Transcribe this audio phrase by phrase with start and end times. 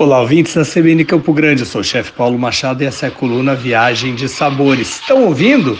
[0.00, 1.62] Olá, ouvintes da CBN Campo Grande.
[1.62, 5.00] Eu sou o chefe Paulo Machado e essa é a coluna Viagem de Sabores.
[5.00, 5.76] Estão ouvindo?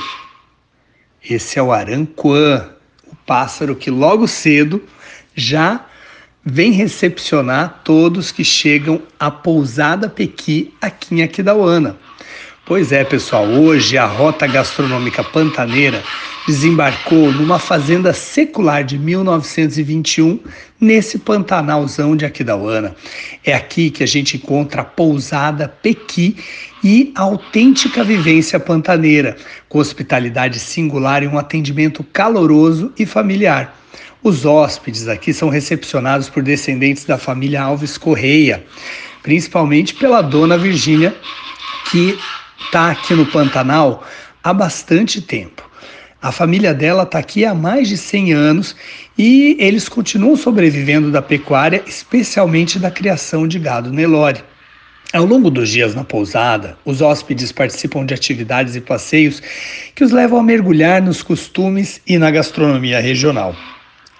[1.22, 2.68] Esse é o aranquã,
[3.06, 4.82] o pássaro que logo cedo
[5.36, 5.86] já
[6.44, 11.96] vem recepcionar todos que chegam à pousada Pequi aqui em Aquidauana.
[12.68, 16.04] Pois é, pessoal, hoje a rota gastronômica pantaneira
[16.46, 20.38] desembarcou numa fazenda secular de 1921,
[20.78, 22.94] nesse Pantanalzão de Aquidauana.
[23.42, 26.36] É aqui que a gente encontra a pousada Pequi
[26.84, 29.34] e a autêntica vivência pantaneira,
[29.66, 33.80] com hospitalidade singular e um atendimento caloroso e familiar.
[34.22, 38.62] Os hóspedes aqui são recepcionados por descendentes da família Alves Correia,
[39.22, 41.16] principalmente pela dona Virgínia,
[41.90, 42.18] que
[42.68, 44.04] está aqui no Pantanal
[44.44, 45.68] há bastante tempo.
[46.20, 48.76] A família dela está aqui há mais de 100 anos
[49.16, 54.44] e eles continuam sobrevivendo da pecuária, especialmente da criação de gado Nelore.
[55.14, 59.40] Ao longo dos dias na pousada, os hóspedes participam de atividades e passeios
[59.94, 63.56] que os levam a mergulhar nos costumes e na gastronomia regional.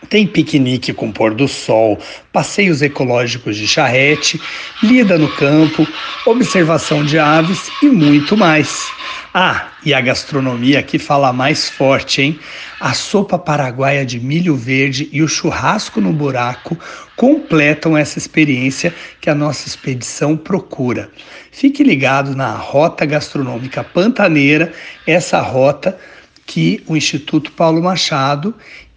[0.09, 1.99] Tem piquenique com pôr do sol,
[2.33, 4.41] passeios ecológicos de charrete,
[4.83, 5.87] lida no campo,
[6.25, 8.87] observação de aves e muito mais.
[9.35, 12.39] Ah, e a gastronomia aqui fala mais forte, hein?
[12.81, 16.79] A sopa paraguaia de milho verde e o churrasco no buraco
[17.15, 21.11] completam essa experiência que a nossa expedição procura.
[21.51, 24.73] Fique ligado na Rota Gastronômica Pantaneira,
[25.07, 25.99] essa rota
[26.47, 28.55] que o Instituto Paulo Machado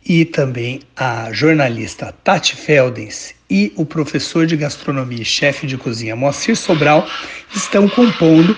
[0.08, 6.16] e também a jornalista Tati Feldens e o professor de gastronomia e chefe de cozinha
[6.16, 7.08] Moacir Sobral
[7.54, 8.56] estão compondo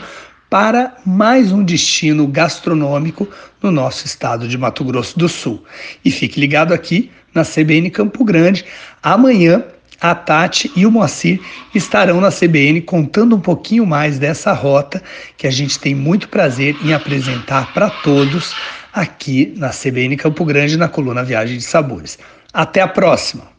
[0.49, 3.27] para mais um destino gastronômico
[3.61, 5.63] no nosso estado de Mato Grosso do Sul.
[6.05, 8.63] E fique ligado aqui na CBN Campo Grande.
[9.01, 9.63] Amanhã
[9.99, 11.39] a Tati e o Moacir
[11.73, 15.01] estarão na CBN contando um pouquinho mais dessa rota
[15.37, 18.53] que a gente tem muito prazer em apresentar para todos
[18.93, 22.19] aqui na CBN Campo Grande, na coluna Viagem de Sabores.
[22.53, 23.52] Até a próxima!